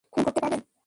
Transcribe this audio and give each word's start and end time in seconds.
খুন 0.13 0.21
করতে 0.23 0.39
পারবে? 0.39 0.71